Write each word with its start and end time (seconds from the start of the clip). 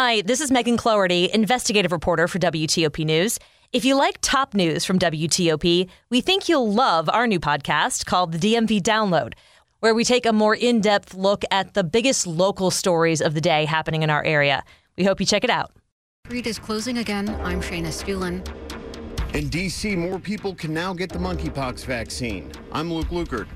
Hi, 0.00 0.20
this 0.20 0.40
is 0.40 0.52
Megan 0.52 0.76
Cloherty, 0.76 1.28
investigative 1.34 1.90
reporter 1.90 2.28
for 2.28 2.38
WTOP 2.38 3.04
News. 3.04 3.36
If 3.72 3.84
you 3.84 3.96
like 3.96 4.18
top 4.20 4.54
news 4.54 4.84
from 4.84 4.96
WTOP, 4.96 5.88
we 6.08 6.20
think 6.20 6.48
you'll 6.48 6.72
love 6.72 7.08
our 7.08 7.26
new 7.26 7.40
podcast 7.40 8.06
called 8.06 8.30
the 8.30 8.38
DMV 8.38 8.80
Download, 8.80 9.32
where 9.80 9.96
we 9.96 10.04
take 10.04 10.24
a 10.24 10.32
more 10.32 10.54
in 10.54 10.80
depth 10.80 11.14
look 11.14 11.42
at 11.50 11.74
the 11.74 11.82
biggest 11.82 12.28
local 12.28 12.70
stories 12.70 13.20
of 13.20 13.34
the 13.34 13.40
day 13.40 13.64
happening 13.64 14.04
in 14.04 14.08
our 14.08 14.22
area. 14.22 14.62
We 14.96 15.02
hope 15.02 15.18
you 15.18 15.26
check 15.26 15.42
it 15.42 15.50
out. 15.50 15.72
Read 16.28 16.46
is 16.46 16.60
closing 16.60 16.98
again. 16.98 17.28
I'm 17.42 17.60
Shayna 17.60 17.88
Estulin. 17.88 18.46
In 19.34 19.48
D.C., 19.48 19.96
more 19.96 20.20
people 20.20 20.54
can 20.54 20.72
now 20.72 20.94
get 20.94 21.10
the 21.10 21.18
monkeypox 21.18 21.84
vaccine. 21.84 22.52
I'm 22.70 22.92
Luke 22.92 23.08
Lukert. 23.08 23.48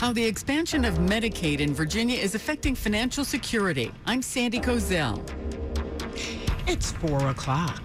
How 0.00 0.14
the 0.14 0.24
expansion 0.24 0.86
of 0.86 0.94
Medicaid 0.94 1.60
in 1.60 1.74
Virginia 1.74 2.16
is 2.16 2.34
affecting 2.34 2.74
financial 2.74 3.26
security. 3.26 3.92
I'm 4.06 4.22
Sandy 4.22 4.58
Kozel. 4.58 5.22
It's 6.68 6.90
4 6.92 7.28
o'clock. 7.28 7.80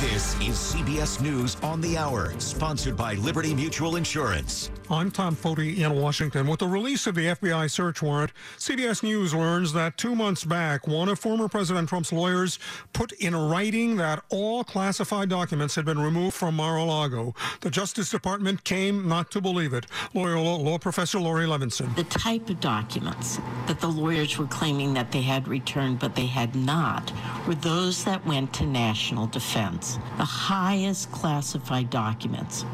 This 0.00 0.34
is 0.34 0.74
CBS 0.74 1.22
News 1.22 1.56
on 1.62 1.80
the 1.80 1.96
Hour, 1.96 2.38
sponsored 2.38 2.98
by 2.98 3.14
Liberty 3.14 3.54
Mutual 3.54 3.96
Insurance. 3.96 4.70
I'm 4.90 5.10
Tom 5.10 5.34
Foty 5.34 5.78
in 5.78 5.94
Washington. 5.94 6.46
With 6.46 6.60
the 6.60 6.66
release 6.66 7.06
of 7.06 7.14
the 7.14 7.28
FBI 7.28 7.70
search 7.70 8.02
warrant, 8.02 8.30
CBS 8.58 9.02
News 9.02 9.34
learns 9.34 9.72
that 9.72 9.96
two 9.96 10.14
months 10.14 10.44
back, 10.44 10.86
one 10.86 11.08
of 11.08 11.18
former 11.18 11.48
President 11.48 11.88
Trump's 11.88 12.12
lawyers 12.12 12.58
put 12.92 13.12
in 13.12 13.34
writing 13.34 13.96
that 13.96 14.22
all 14.28 14.62
classified 14.64 15.30
documents 15.30 15.74
had 15.74 15.86
been 15.86 15.98
removed 15.98 16.36
from 16.36 16.56
Mar-a-Lago. 16.56 17.34
The 17.62 17.70
Justice 17.70 18.10
Department 18.10 18.64
came 18.64 19.08
not 19.08 19.30
to 19.30 19.40
believe 19.40 19.72
it. 19.72 19.86
Lawyer 20.12 20.38
law, 20.38 20.56
law 20.56 20.76
professor 20.76 21.18
Laurie 21.18 21.46
Levenson. 21.46 21.96
The 21.96 22.04
type 22.04 22.50
of 22.50 22.60
documents 22.60 23.40
that 23.66 23.80
the 23.80 23.88
lawyers 23.88 24.36
were 24.36 24.46
claiming 24.46 24.92
that 24.92 25.10
they 25.10 25.22
had 25.22 25.48
returned 25.48 26.00
but 26.00 26.14
they 26.14 26.26
had 26.26 26.54
not 26.54 27.10
were 27.46 27.54
those 27.54 28.04
that 28.04 28.24
went 28.26 28.52
to 28.54 28.66
national 28.66 29.26
defense, 29.28 29.98
the 30.16 30.24
highest 30.24 31.10
classified 31.12 31.90
documents. 31.90 32.64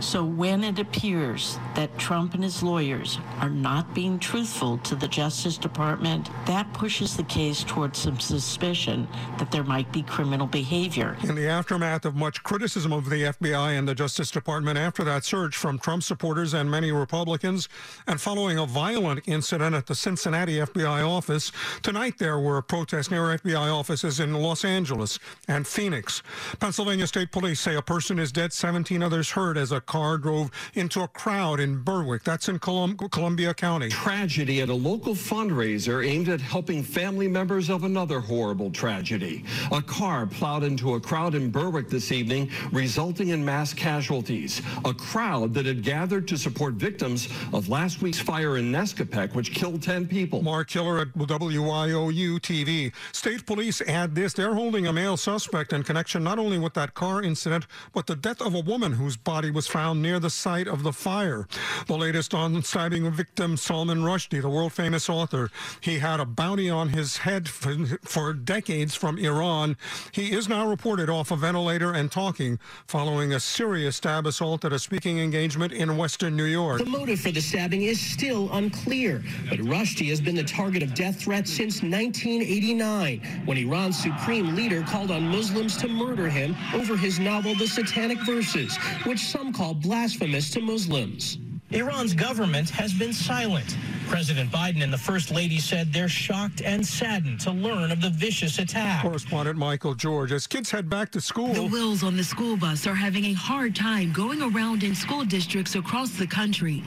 So 0.00 0.24
when 0.24 0.62
it 0.62 0.78
appears 0.78 1.58
that 1.74 1.96
Trump 1.98 2.34
and 2.34 2.44
his 2.44 2.62
lawyers 2.62 3.18
are 3.40 3.50
not 3.50 3.92
being 3.94 4.18
truthful 4.18 4.78
to 4.78 4.94
the 4.94 5.08
Justice 5.08 5.58
Department, 5.58 6.30
that 6.46 6.72
pushes 6.72 7.16
the 7.16 7.24
case 7.24 7.64
towards 7.64 7.98
some 7.98 8.20
suspicion 8.20 9.08
that 9.38 9.50
there 9.50 9.64
might 9.64 9.90
be 9.92 10.02
criminal 10.02 10.46
behavior. 10.46 11.16
In 11.22 11.34
the 11.34 11.48
aftermath 11.48 12.04
of 12.04 12.14
much 12.14 12.42
criticism 12.42 12.92
of 12.92 13.10
the 13.10 13.22
FBI 13.24 13.78
and 13.78 13.88
the 13.88 13.94
Justice 13.94 14.30
Department 14.30 14.78
after 14.78 15.02
that 15.04 15.24
search 15.24 15.56
from 15.56 15.78
Trump 15.78 16.02
supporters 16.02 16.54
and 16.54 16.70
many 16.70 16.92
Republicans, 16.92 17.68
and 18.06 18.20
following 18.20 18.58
a 18.58 18.66
violent 18.66 19.26
incident 19.26 19.74
at 19.74 19.86
the 19.86 19.94
Cincinnati 19.94 20.58
FBI 20.58 21.06
office, 21.06 21.50
tonight 21.82 22.18
there 22.18 22.38
were 22.38 22.62
protests 22.62 23.10
near 23.10 23.22
FBI 23.22 23.72
offices 23.72 24.19
in 24.20 24.34
Los 24.34 24.64
Angeles 24.64 25.18
and 25.48 25.66
Phoenix. 25.66 26.22
Pennsylvania 26.58 27.06
State 27.06 27.32
Police 27.32 27.60
say 27.60 27.74
a 27.76 27.82
person 27.82 28.18
is 28.18 28.30
dead, 28.32 28.52
17 28.52 29.02
others 29.02 29.30
hurt 29.30 29.56
as 29.56 29.72
a 29.72 29.80
car 29.80 30.18
drove 30.18 30.50
into 30.74 31.02
a 31.02 31.08
crowd 31.08 31.60
in 31.60 31.82
Berwick. 31.82 32.22
That's 32.24 32.48
in 32.48 32.58
Colum- 32.58 32.96
Columbia 32.96 33.54
County. 33.54 33.88
Tragedy 33.88 34.60
at 34.60 34.68
a 34.68 34.74
local 34.74 35.14
fundraiser 35.14 36.06
aimed 36.06 36.28
at 36.28 36.40
helping 36.40 36.82
family 36.82 37.28
members 37.28 37.70
of 37.70 37.84
another 37.84 38.20
horrible 38.20 38.70
tragedy. 38.70 39.44
A 39.72 39.82
car 39.82 40.26
plowed 40.26 40.62
into 40.62 40.94
a 40.94 41.00
crowd 41.00 41.34
in 41.34 41.50
Berwick 41.50 41.88
this 41.88 42.12
evening, 42.12 42.50
resulting 42.72 43.28
in 43.28 43.44
mass 43.44 43.72
casualties. 43.74 44.62
A 44.84 44.94
crowd 44.94 45.54
that 45.54 45.66
had 45.66 45.82
gathered 45.82 46.28
to 46.28 46.36
support 46.38 46.74
victims 46.74 47.28
of 47.52 47.68
last 47.68 48.02
week's 48.02 48.20
fire 48.20 48.56
in 48.58 48.70
Nescopeck, 48.70 49.34
which 49.34 49.52
killed 49.52 49.82
10 49.82 50.06
people. 50.06 50.42
Mark 50.42 50.68
Killer 50.68 50.98
at 51.00 51.08
WYOU 51.14 52.38
TV. 52.40 52.92
State 53.12 53.46
police 53.46 53.80
add 53.82 54.09
this. 54.14 54.32
They're 54.32 54.54
holding 54.54 54.86
a 54.86 54.92
male 54.92 55.16
suspect 55.16 55.72
in 55.72 55.82
connection 55.82 56.24
not 56.24 56.38
only 56.38 56.58
with 56.58 56.74
that 56.74 56.94
car 56.94 57.22
incident, 57.22 57.66
but 57.92 58.06
the 58.06 58.16
death 58.16 58.40
of 58.40 58.54
a 58.54 58.60
woman 58.60 58.92
whose 58.92 59.16
body 59.16 59.50
was 59.50 59.66
found 59.66 60.02
near 60.02 60.18
the 60.18 60.30
site 60.30 60.68
of 60.68 60.82
the 60.82 60.92
fire. 60.92 61.46
The 61.86 61.96
latest 61.96 62.34
on 62.34 62.62
stabbing 62.62 63.10
victim 63.10 63.56
Salman 63.56 64.02
Rushdie, 64.02 64.42
the 64.42 64.48
world 64.48 64.72
famous 64.72 65.08
author. 65.08 65.50
He 65.80 65.98
had 65.98 66.20
a 66.20 66.24
bounty 66.24 66.70
on 66.70 66.90
his 66.90 67.18
head 67.18 67.48
for, 67.48 67.74
for 68.02 68.32
decades 68.32 68.94
from 68.94 69.18
Iran. 69.18 69.76
He 70.12 70.32
is 70.32 70.48
now 70.48 70.68
reported 70.68 71.08
off 71.08 71.30
a 71.30 71.36
ventilator 71.36 71.92
and 71.92 72.10
talking 72.10 72.58
following 72.86 73.32
a 73.32 73.40
serious 73.40 73.96
stab 73.96 74.26
assault 74.26 74.64
at 74.64 74.72
a 74.72 74.78
speaking 74.78 75.18
engagement 75.18 75.72
in 75.72 75.96
Western 75.96 76.36
New 76.36 76.44
York. 76.44 76.78
The 76.78 76.86
motive 76.86 77.20
for 77.20 77.30
the 77.30 77.40
stabbing 77.40 77.82
is 77.82 78.00
still 78.00 78.50
unclear, 78.52 79.22
but 79.48 79.58
Rushdie 79.58 80.08
has 80.08 80.20
been 80.20 80.36
the 80.36 80.44
target 80.44 80.82
of 80.82 80.94
death 80.94 81.20
threats 81.20 81.50
since 81.50 81.82
1989, 81.82 83.20
when 83.44 83.58
Iran's 83.58 83.99
supreme 84.00 84.54
leader 84.54 84.82
called 84.82 85.10
on 85.10 85.28
Muslims 85.28 85.76
to 85.76 85.86
murder 85.86 86.26
him 86.26 86.56
over 86.72 86.96
his 86.96 87.18
novel 87.18 87.54
The 87.54 87.66
Satanic 87.66 88.18
Verses, 88.24 88.74
which 89.04 89.18
some 89.18 89.52
call 89.52 89.74
blasphemous 89.74 90.50
to 90.52 90.60
Muslims. 90.60 91.36
Iran's 91.70 92.14
government 92.14 92.70
has 92.70 92.94
been 92.94 93.12
silent. 93.12 93.76
President 94.10 94.50
Biden 94.50 94.82
and 94.82 94.92
the 94.92 94.98
First 94.98 95.30
Lady 95.30 95.60
said 95.60 95.92
they're 95.92 96.08
shocked 96.08 96.62
and 96.62 96.84
saddened 96.84 97.38
to 97.42 97.52
learn 97.52 97.92
of 97.92 98.00
the 98.00 98.10
vicious 98.10 98.58
attack. 98.58 99.02
Correspondent 99.02 99.56
Michael 99.56 99.94
George. 99.94 100.32
As 100.32 100.48
kids 100.48 100.68
head 100.68 100.90
back 100.90 101.12
to 101.12 101.20
school, 101.20 101.52
The 101.52 101.66
Wills 101.66 102.02
on 102.02 102.16
the 102.16 102.24
school 102.24 102.56
bus 102.56 102.88
are 102.88 102.94
having 102.94 103.26
a 103.26 103.32
hard 103.34 103.76
time 103.76 104.12
going 104.12 104.42
around 104.42 104.82
in 104.82 104.96
school 104.96 105.24
districts 105.24 105.76
across 105.76 106.10
the 106.10 106.26
country 106.26 106.82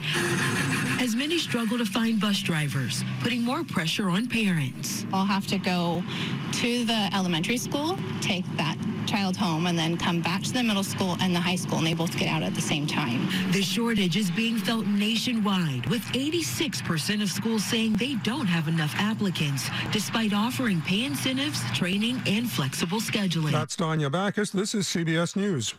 as 1.00 1.16
many 1.16 1.38
struggle 1.38 1.78
to 1.78 1.86
find 1.86 2.20
bus 2.20 2.40
drivers, 2.40 3.02
putting 3.22 3.42
more 3.42 3.64
pressure 3.64 4.10
on 4.10 4.28
parents. 4.28 5.06
I'll 5.10 5.24
have 5.24 5.46
to 5.46 5.56
go 5.56 6.04
to 6.52 6.84
the 6.84 7.08
elementary 7.14 7.56
school, 7.56 7.98
take 8.20 8.44
that 8.58 8.76
child 9.06 9.36
home, 9.36 9.66
and 9.66 9.78
then 9.78 9.96
come 9.96 10.20
back 10.20 10.42
to 10.42 10.52
the 10.52 10.62
middle 10.62 10.84
school 10.84 11.16
and 11.20 11.34
the 11.34 11.40
high 11.40 11.56
school, 11.56 11.78
and 11.78 11.86
they 11.86 11.94
both 11.94 12.16
get 12.18 12.28
out 12.28 12.42
at 12.42 12.54
the 12.54 12.60
same 12.60 12.86
time. 12.86 13.28
The 13.52 13.62
shortage 13.62 14.16
is 14.16 14.30
being 14.30 14.58
felt 14.58 14.86
nationwide, 14.86 15.86
with 15.86 16.02
86% 16.12 17.22
of 17.22 17.30
schools 17.30 17.64
saying 17.64 17.94
they 17.94 18.14
don't 18.16 18.46
have 18.46 18.68
enough 18.68 18.94
applicants, 18.96 19.68
despite 19.92 20.32
offering 20.32 20.80
pay 20.82 21.04
incentives, 21.04 21.60
training, 21.72 22.20
and 22.26 22.50
flexible 22.50 23.00
scheduling. 23.00 23.52
that's 23.52 23.76
Danya 23.76 24.10
Bacchus. 24.10 24.50
This 24.50 24.74
is 24.74 24.86
CBS 24.86 25.36
News. 25.36 25.74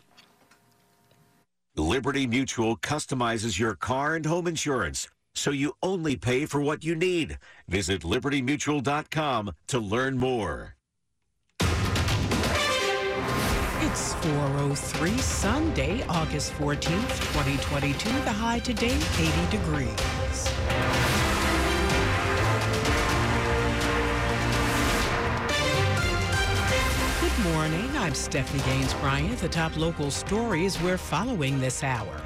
Liberty 1.75 2.25
Mutual 2.25 2.77
customizes 2.77 3.59
your 3.59 3.75
car 3.75 4.15
and 4.15 4.25
home 4.25 4.47
insurance 4.47 5.09
so 5.35 5.51
you 5.51 5.73
only 5.83 6.15
pay 6.15 6.45
for 6.45 6.61
what 6.61 6.83
you 6.83 6.95
need. 6.95 7.37
Visit 7.67 8.01
libertymutual.com 8.01 9.51
to 9.67 9.79
learn 9.79 10.17
more. 10.17 10.74
It's 13.87 14.15
403 14.15 15.15
Sunday, 15.19 16.03
August 16.09 16.53
14th, 16.53 17.19
2022. 17.33 18.09
The 18.09 18.31
high 18.31 18.57
today, 18.57 18.97
80 19.19 19.51
degrees. 19.51 19.95
Good 27.21 27.53
morning. 27.53 27.95
I'm 27.97 28.15
Stephanie 28.15 28.63
Gaines 28.63 28.95
Bryant. 28.95 29.37
The 29.37 29.49
top 29.49 29.77
local 29.77 30.09
stories 30.09 30.81
we're 30.81 30.97
following 30.97 31.59
this 31.59 31.83
hour. 31.83 32.19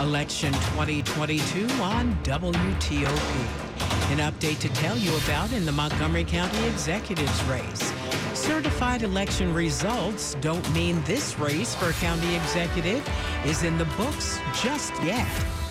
Election 0.00 0.52
2022 0.52 1.68
on 1.80 2.16
WTOP. 2.24 3.62
An 4.10 4.18
update 4.18 4.58
to 4.58 4.68
tell 4.70 4.98
you 4.98 5.16
about 5.18 5.52
in 5.52 5.64
the 5.64 5.72
Montgomery 5.72 6.24
County 6.24 6.66
Executives 6.66 7.42
race. 7.44 7.92
Certified 8.42 9.04
election 9.04 9.54
results 9.54 10.34
don't 10.40 10.68
mean 10.74 11.00
this 11.04 11.38
race 11.38 11.76
for 11.76 11.92
county 11.92 12.34
executive 12.34 13.08
is 13.46 13.62
in 13.62 13.78
the 13.78 13.84
books 13.96 14.40
just 14.60 14.92
yet. 15.04 15.61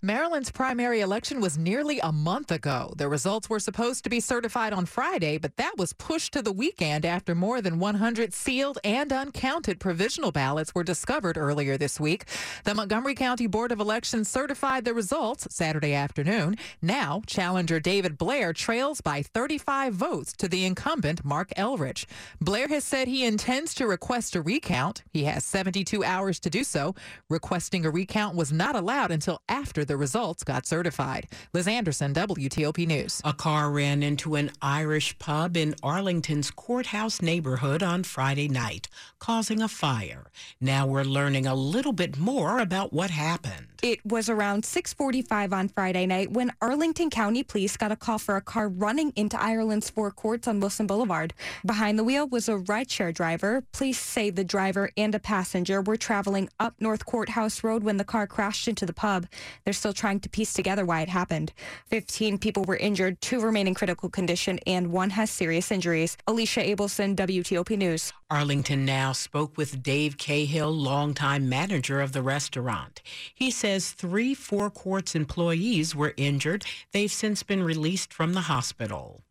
Maryland's 0.00 0.52
primary 0.52 1.00
election 1.00 1.40
was 1.40 1.58
nearly 1.58 1.98
a 1.98 2.12
month 2.12 2.52
ago. 2.52 2.92
The 2.96 3.08
results 3.08 3.50
were 3.50 3.58
supposed 3.58 4.04
to 4.04 4.10
be 4.10 4.20
certified 4.20 4.72
on 4.72 4.86
Friday, 4.86 5.38
but 5.38 5.56
that 5.56 5.72
was 5.76 5.92
pushed 5.92 6.32
to 6.34 6.40
the 6.40 6.52
weekend 6.52 7.04
after 7.04 7.34
more 7.34 7.60
than 7.60 7.80
100 7.80 8.32
sealed 8.32 8.78
and 8.84 9.12
uncounted 9.12 9.80
provisional 9.80 10.30
ballots 10.30 10.72
were 10.72 10.84
discovered 10.84 11.36
earlier 11.36 11.76
this 11.76 11.98
week. 11.98 12.26
The 12.62 12.76
Montgomery 12.76 13.16
County 13.16 13.48
Board 13.48 13.72
of 13.72 13.80
Elections 13.80 14.28
certified 14.28 14.84
the 14.84 14.94
results 14.94 15.48
Saturday 15.50 15.94
afternoon. 15.94 16.58
Now, 16.80 17.22
challenger 17.26 17.80
David 17.80 18.16
Blair 18.16 18.52
trails 18.52 19.00
by 19.00 19.22
35 19.22 19.94
votes 19.94 20.32
to 20.34 20.46
the 20.46 20.64
incumbent 20.64 21.24
Marc 21.24 21.48
Elrich. 21.56 22.06
Blair 22.40 22.68
has 22.68 22.84
said 22.84 23.08
he 23.08 23.24
intends 23.24 23.74
to 23.74 23.88
request 23.88 24.36
a 24.36 24.42
recount. 24.42 25.02
He 25.12 25.24
has 25.24 25.44
72 25.44 26.04
hours 26.04 26.38
to 26.38 26.50
do 26.50 26.62
so. 26.62 26.94
Requesting 27.28 27.84
a 27.84 27.90
recount 27.90 28.36
was 28.36 28.52
not 28.52 28.76
allowed 28.76 29.10
until 29.10 29.42
after 29.48 29.87
the 29.88 29.96
results 29.96 30.44
got 30.44 30.66
certified. 30.66 31.26
Liz 31.52 31.66
Anderson, 31.66 32.14
WTOP 32.14 32.86
News. 32.86 33.20
A 33.24 33.32
car 33.32 33.70
ran 33.70 34.02
into 34.02 34.36
an 34.36 34.52
Irish 34.62 35.18
pub 35.18 35.56
in 35.56 35.74
Arlington's 35.82 36.50
courthouse 36.50 37.20
neighborhood 37.20 37.82
on 37.82 38.04
Friday 38.04 38.48
night, 38.48 38.88
causing 39.18 39.60
a 39.60 39.68
fire. 39.68 40.26
Now 40.60 40.86
we're 40.86 41.02
learning 41.02 41.46
a 41.46 41.54
little 41.54 41.92
bit 41.92 42.16
more 42.18 42.60
about 42.60 42.92
what 42.92 43.10
happened. 43.10 43.66
It 43.80 44.04
was 44.04 44.28
around 44.28 44.64
6:45 44.64 45.52
on 45.52 45.68
Friday 45.68 46.04
night 46.04 46.32
when 46.32 46.52
Arlington 46.60 47.10
County 47.10 47.44
Police 47.44 47.76
got 47.76 47.92
a 47.92 47.96
call 47.96 48.18
for 48.18 48.34
a 48.34 48.40
car 48.40 48.68
running 48.68 49.12
into 49.14 49.40
Ireland's 49.40 49.88
Four 49.88 50.10
Courts 50.10 50.48
on 50.48 50.58
Wilson 50.58 50.88
Boulevard. 50.88 51.32
Behind 51.64 51.96
the 51.96 52.02
wheel 52.02 52.26
was 52.26 52.48
a 52.48 52.56
rideshare 52.56 53.14
driver. 53.14 53.62
Police 53.72 54.00
say 54.00 54.30
the 54.30 54.42
driver 54.42 54.90
and 54.96 55.14
a 55.14 55.20
passenger 55.20 55.80
were 55.80 55.96
traveling 55.96 56.48
up 56.58 56.74
North 56.80 57.06
Courthouse 57.06 57.62
Road 57.62 57.84
when 57.84 57.98
the 57.98 58.04
car 58.04 58.26
crashed 58.26 58.66
into 58.66 58.84
the 58.84 58.92
pub. 58.92 59.28
They're 59.62 59.72
still 59.72 59.92
trying 59.92 60.18
to 60.20 60.28
piece 60.28 60.52
together 60.52 60.84
why 60.84 61.02
it 61.02 61.08
happened. 61.08 61.52
15 61.86 62.38
people 62.38 62.64
were 62.64 62.76
injured, 62.76 63.20
two 63.20 63.38
remain 63.38 63.68
in 63.68 63.74
critical 63.74 64.08
condition, 64.08 64.58
and 64.66 64.90
one 64.90 65.10
has 65.10 65.30
serious 65.30 65.70
injuries. 65.70 66.16
Alicia 66.26 66.62
Abelson, 66.62 67.14
WTOP 67.14 67.78
News. 67.78 68.12
Arlington 68.30 68.84
Now 68.84 69.12
spoke 69.12 69.56
with 69.56 69.82
Dave 69.82 70.18
Cahill, 70.18 70.70
longtime 70.70 71.48
manager 71.48 72.02
of 72.02 72.12
the 72.12 72.20
restaurant. 72.20 73.00
He 73.34 73.50
says 73.50 73.92
three 73.92 74.34
Four 74.34 74.68
Courts 74.68 75.14
employees 75.14 75.94
were 75.94 76.12
injured. 76.18 76.66
They've 76.92 77.10
since 77.10 77.42
been 77.42 77.62
released 77.62 78.12
from 78.12 78.34
the 78.34 78.42
hospital. 78.42 79.22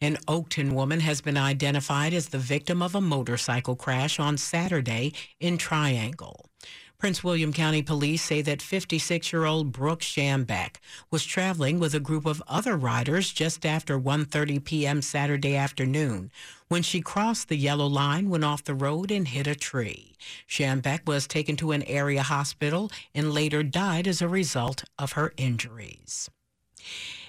An 0.00 0.18
Oakton 0.28 0.72
woman 0.72 1.00
has 1.00 1.20
been 1.20 1.36
identified 1.36 2.14
as 2.14 2.28
the 2.28 2.38
victim 2.38 2.80
of 2.80 2.94
a 2.94 3.00
motorcycle 3.00 3.74
crash 3.74 4.20
on 4.20 4.38
Saturday 4.38 5.14
in 5.40 5.58
Triangle. 5.58 6.46
Prince 6.98 7.22
William 7.22 7.52
County 7.52 7.80
Police 7.80 8.22
say 8.22 8.42
that 8.42 8.58
56-year-old 8.58 9.70
Brooke 9.70 10.00
Shambeck 10.00 10.80
was 11.12 11.24
traveling 11.24 11.78
with 11.78 11.94
a 11.94 12.00
group 12.00 12.26
of 12.26 12.42
other 12.48 12.76
riders 12.76 13.32
just 13.32 13.64
after 13.64 14.00
1:30 14.00 14.64
p.m. 14.64 15.00
Saturday 15.00 15.54
afternoon 15.54 16.32
when 16.66 16.82
she 16.82 17.00
crossed 17.00 17.48
the 17.48 17.56
yellow 17.56 17.86
line, 17.86 18.28
went 18.28 18.42
off 18.42 18.64
the 18.64 18.74
road 18.74 19.12
and 19.12 19.28
hit 19.28 19.46
a 19.46 19.54
tree. 19.54 20.16
Shambeck 20.48 21.06
was 21.06 21.28
taken 21.28 21.54
to 21.58 21.70
an 21.70 21.84
area 21.84 22.24
hospital 22.24 22.90
and 23.14 23.32
later 23.32 23.62
died 23.62 24.08
as 24.08 24.20
a 24.20 24.26
result 24.26 24.82
of 24.98 25.12
her 25.12 25.32
injuries. 25.36 26.28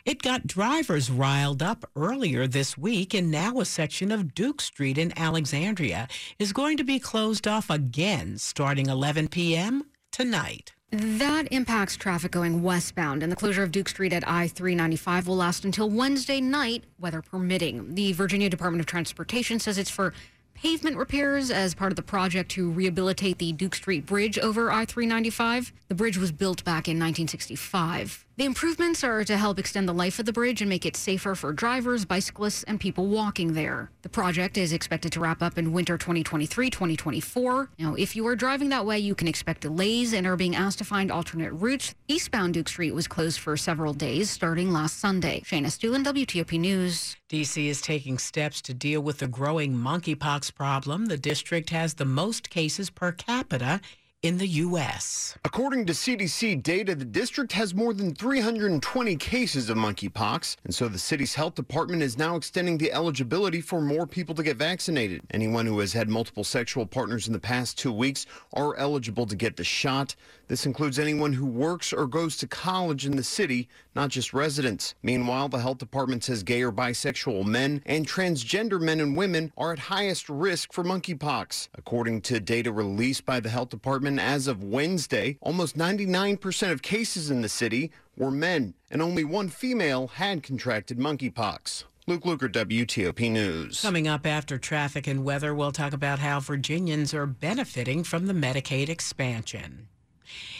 It 0.06 0.22
got 0.22 0.48
drivers 0.48 1.12
riled 1.12 1.62
up 1.62 1.90
earlier 1.96 2.48
this 2.48 2.78
week, 2.78 3.14
and 3.14 3.30
now 3.30 3.60
a 3.60 3.66
section 3.66 4.12
of 4.12 4.34
Duke 4.34 4.62
Street 4.62 4.98
in 4.98 5.18
Alexandria 5.18 6.08
is 6.38 6.54
going 6.54 6.78
to 6.78 6.84
be 6.84 7.00
closed 7.00 7.48
off 7.48 7.70
again 7.70 8.38
starting 8.38 8.88
11 8.88 9.28
p.m. 9.28 9.84
tonight. 10.12 10.74
That 10.92 11.48
impacts 11.52 11.96
traffic 11.96 12.32
going 12.32 12.64
westbound, 12.64 13.22
and 13.22 13.32
the 13.32 13.36
closure 13.36 13.62
of 13.62 13.72
Duke 13.72 13.90
Street 13.90 14.12
at 14.12 14.28
I 14.28 14.48
395 14.48 15.28
will 15.28 15.36
last 15.36 15.64
until 15.64 15.88
Wednesday 15.88 16.42
night, 16.42 16.84
weather 16.98 17.22
permitting. 17.22 17.94
The 17.94 18.14
Virginia 18.14 18.50
Department 18.50 18.80
of 18.80 18.88
Transportation 18.88 19.60
says 19.60 19.78
it's 19.78 19.92
for 19.92 20.14
pavement 20.56 20.98
repairs 20.98 21.52
as 21.52 21.76
part 21.76 21.92
of 21.92 21.96
the 21.96 22.02
project 22.02 22.50
to 22.52 22.72
rehabilitate 22.72 23.38
the 23.38 23.52
Duke 23.54 23.76
Street 23.76 24.06
Bridge 24.06 24.40
over 24.40 24.72
I 24.72 24.86
395. 24.86 25.72
The 25.90 25.96
bridge 25.96 26.18
was 26.18 26.32
built 26.32 26.64
back 26.64 26.88
in 26.88 26.98
1965. 26.98 28.26
The 28.40 28.46
improvements 28.46 29.04
are 29.04 29.26
to 29.26 29.36
help 29.36 29.60
extend 29.60 29.90
the 29.90 29.94
life 29.94 30.18
of 30.18 30.26
the 30.26 30.32
bridge 30.32 30.62
and 30.62 30.70
make 30.70 30.86
it 30.86 30.96
safer 30.96 31.36
for 31.36 31.52
drivers, 31.52 32.06
bicyclists, 32.06 32.64
and 32.64 32.80
people 32.80 33.06
walking 33.08 33.52
there. 33.52 33.92
The 34.02 34.08
project 34.08 34.58
is 34.58 34.72
expected 34.72 35.12
to 35.12 35.20
wrap 35.20 35.44
up 35.44 35.58
in 35.58 35.74
winter 35.74 35.98
2023 35.98 36.70
2024. 36.70 37.70
Now, 37.78 37.96
if 37.96 38.16
you 38.16 38.26
are 38.28 38.38
driving 38.38 38.70
that 38.70 38.86
way, 38.86 38.98
you 38.98 39.14
can 39.14 39.28
expect 39.28 39.60
delays 39.60 40.14
and 40.14 40.26
are 40.26 40.38
being 40.38 40.56
asked 40.56 40.78
to 40.78 40.86
find 40.86 41.12
alternate 41.12 41.52
routes. 41.52 41.94
Eastbound 42.08 42.54
Duke 42.54 42.70
Street 42.70 42.94
was 42.94 43.10
closed 43.10 43.40
for 43.40 43.58
several 43.58 43.94
days 43.94 44.30
starting 44.30 44.72
last 44.72 45.02
Sunday. 45.02 45.42
Shayna 45.42 45.66
Estulin, 45.66 46.06
WTOP 46.06 46.58
News. 46.58 47.18
DC 47.30 47.68
is 47.68 47.82
taking 47.82 48.18
steps 48.18 48.62
to 48.62 48.74
deal 48.74 49.02
with 49.02 49.18
the 49.18 49.28
growing 49.28 49.76
monkeypox 49.76 50.56
problem. 50.56 51.08
The 51.08 51.18
district 51.18 51.72
has 51.72 51.96
the 51.96 52.06
most 52.06 52.50
cases 52.50 52.90
per 52.90 53.12
capita 53.12 53.82
in 54.22 54.38
the 54.38 54.48
U.S. 54.48 55.38
According 55.46 55.86
to 55.86 55.94
CDC 55.94 56.62
data, 56.62 56.94
the 56.94 57.06
district 57.06 57.54
has 57.54 57.74
more 57.74 57.94
than 57.94 58.14
320 58.14 59.16
cases 59.16 59.70
of 59.70 59.78
monkeypox, 59.78 60.58
and 60.66 60.76
so 60.76 60.90
the 60.90 61.00
city's 61.00 61.36
health 61.36 61.56
department 61.56 62.04
is 62.04 62.18
now 62.18 62.36
extending 62.36 62.78
the 62.78 62.92
eligibility 62.92 63.62
for 63.62 63.80
more 63.80 64.06
people 64.06 64.36
to 64.36 64.44
get 64.44 64.58
vaccinated. 64.58 65.22
Anyone 65.32 65.66
who 65.66 65.80
has 65.80 65.94
had 65.94 66.10
multiple 66.10 66.44
sexual 66.44 66.86
partners 66.86 67.28
in 67.28 67.34
the 67.34 67.40
past 67.40 67.78
two 67.78 67.94
weeks 67.94 68.26
are 68.52 68.76
eligible 68.76 69.26
to 69.26 69.38
get 69.38 69.56
the 69.56 69.64
shot. 69.64 70.16
This 70.50 70.66
includes 70.66 70.98
anyone 70.98 71.34
who 71.34 71.46
works 71.46 71.94
or 71.94 72.08
goes 72.08 72.36
to 72.38 72.48
college 72.48 73.06
in 73.06 73.16
the 73.16 73.24
city, 73.24 73.70
not 73.96 74.10
just 74.10 74.34
residents. 74.34 74.96
Meanwhile, 75.04 75.50
the 75.50 75.60
health 75.60 75.78
department 75.78 76.24
says 76.24 76.42
gay 76.42 76.64
or 76.64 76.72
bisexual 76.72 77.46
men 77.46 77.84
and 77.86 78.08
transgender 78.08 78.82
men 78.82 79.00
and 79.00 79.16
women 79.16 79.54
are 79.56 79.74
at 79.74 79.80
highest 79.80 80.28
risk 80.28 80.74
for 80.74 80.84
monkeypox. 80.84 81.70
According 81.76 82.22
to 82.22 82.40
data 82.40 82.72
released 82.72 83.28
by 83.28 83.40
the 83.40 83.50
health 83.50 83.70
department 83.70 84.20
as 84.20 84.48
of 84.48 84.64
Wednesday, 84.64 85.38
almost 85.40 85.78
99% 85.78 86.72
of 86.72 86.82
cases 86.82 87.30
in 87.30 87.42
the 87.42 87.50
city 87.50 87.92
were 88.18 88.32
men, 88.32 88.74
and 88.90 89.04
only 89.04 89.24
one 89.24 89.50
female 89.50 90.08
had 90.08 90.42
contracted 90.42 90.98
monkeypox. 90.98 91.84
Luke 92.08 92.24
Lukert, 92.24 92.54
WTOP 92.54 93.32
News. 93.32 93.82
Coming 93.82 94.08
up 94.08 94.26
after 94.26 94.58
traffic 94.58 95.06
and 95.06 95.24
weather, 95.24 95.54
we'll 95.54 95.72
talk 95.72 95.94
about 95.94 96.18
how 96.18 96.40
Virginians 96.40 97.14
are 97.14 97.28
benefiting 97.28 98.04
from 98.04 98.26
the 98.26 98.34
Medicaid 98.34 98.90
expansion. 98.90 99.90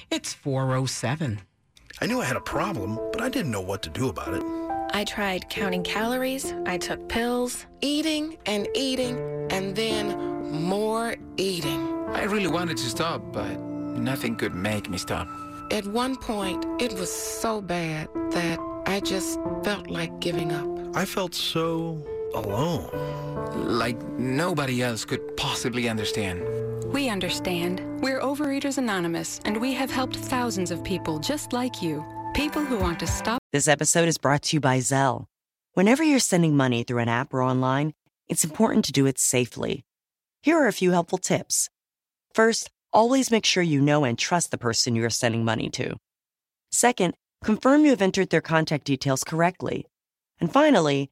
It's 0.10 0.34
407. 0.34 1.42
I 2.02 2.06
knew 2.06 2.22
I 2.22 2.26
had 2.26 2.38
a 2.38 2.42
problem, 2.42 3.00
but 3.12 3.22
I 3.22 3.30
didn't 3.30 3.52
know 3.52 3.62
what 3.62 3.82
to 3.84 3.90
do 3.90 4.10
about 4.10 4.34
it. 4.34 4.44
I 4.92 5.04
tried 5.04 5.50
counting 5.50 5.84
calories, 5.84 6.54
I 6.66 6.78
took 6.78 7.08
pills, 7.10 7.66
eating 7.82 8.38
and 8.46 8.68
eating, 8.74 9.18
and 9.52 9.76
then 9.76 10.18
more 10.52 11.16
eating. 11.38 11.82
I 12.10 12.24
really 12.24 12.48
wanted 12.48 12.78
to 12.78 12.90
stop, 12.90 13.22
but 13.32 13.60
nothing 13.60 14.36
could 14.36 14.56
make 14.56 14.90
me 14.90 14.98
stop. 14.98 15.28
At 15.72 15.86
one 15.86 16.16
point, 16.16 16.66
it 16.82 16.94
was 16.94 17.12
so 17.12 17.62
bad 17.62 18.10
that 18.32 18.60
I 18.88 19.00
just 19.02 19.40
felt 19.64 19.88
like 19.88 20.20
giving 20.20 20.52
up. 20.52 20.68
I 20.96 21.06
felt 21.06 21.36
so 21.36 22.04
alone. 22.34 22.90
Like 23.56 24.02
nobody 24.18 24.82
else 24.82 25.06
could 25.06 25.36
possibly 25.38 25.90
understand. 25.90 26.44
We 26.94 27.10
understand. 27.10 27.82
We're 28.02 28.20
Overeaters 28.20 28.78
Anonymous, 28.78 29.40
and 29.46 29.62
we 29.62 29.74
have 29.74 29.92
helped 29.92 30.16
thousands 30.16 30.72
of 30.72 30.84
people 30.84 31.20
just 31.20 31.54
like 31.54 31.82
you. 31.82 32.04
People 32.34 32.64
who 32.64 32.78
want 32.78 33.00
to 33.00 33.08
stop. 33.08 33.40
This 33.52 33.68
episode 33.68 34.08
is 34.08 34.18
brought 34.18 34.44
to 34.44 34.56
you 34.56 34.60
by 34.60 34.80
Zelle. 34.80 35.26
Whenever 35.74 36.04
you're 36.04 36.20
sending 36.20 36.58
money 36.58 36.84
through 36.84 37.00
an 37.00 37.10
app 37.10 37.34
or 37.34 37.44
online, 37.44 37.94
it's 38.28 38.44
important 38.44 38.86
to 38.86 38.92
do 38.92 39.06
it 39.06 39.20
safely. 39.20 39.84
Here 40.42 40.58
are 40.58 40.68
a 40.68 40.74
few 40.74 40.92
helpful 40.92 41.18
tips. 41.18 41.70
First, 42.34 42.70
always 42.94 43.32
make 43.32 43.46
sure 43.46 43.64
you 43.64 43.82
know 43.82 44.04
and 44.04 44.18
trust 44.18 44.52
the 44.52 44.58
person 44.58 44.96
you 44.96 45.06
are 45.06 45.10
sending 45.10 45.46
money 45.46 45.70
to. 45.72 45.96
Second, 46.72 47.16
confirm 47.44 47.84
you 47.84 47.90
have 47.92 48.02
entered 48.02 48.30
their 48.30 48.42
contact 48.42 48.86
details 48.86 49.24
correctly. 49.24 49.86
And 50.40 50.52
finally, 50.52 51.12